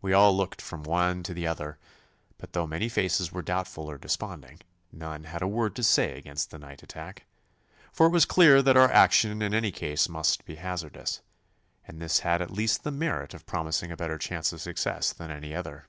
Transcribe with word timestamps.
We 0.00 0.14
all 0.14 0.34
looked 0.34 0.62
from 0.62 0.82
one 0.82 1.22
to 1.24 1.34
the 1.34 1.46
other, 1.46 1.76
but 2.38 2.54
though 2.54 2.66
many 2.66 2.88
faces 2.88 3.32
were 3.32 3.42
doubtful 3.42 3.84
or 3.84 3.98
desponding, 3.98 4.60
none 4.90 5.24
had 5.24 5.42
a 5.42 5.46
word 5.46 5.76
to 5.76 5.82
say 5.82 6.16
against 6.16 6.50
the 6.50 6.58
night 6.58 6.82
attack, 6.82 7.26
for 7.92 8.06
it 8.06 8.12
was 8.12 8.24
clear 8.24 8.62
that 8.62 8.78
our 8.78 8.90
action 8.90 9.42
in 9.42 9.52
any 9.52 9.70
case 9.70 10.08
must 10.08 10.46
be 10.46 10.54
hazardous, 10.54 11.20
and 11.86 12.00
this 12.00 12.20
had 12.20 12.40
at 12.40 12.50
least 12.50 12.82
the 12.82 12.90
merit 12.90 13.34
of 13.34 13.44
promising 13.44 13.92
a 13.92 13.96
better 13.98 14.16
chance 14.16 14.54
of 14.54 14.62
success 14.62 15.12
than 15.12 15.30
any 15.30 15.54
other. 15.54 15.86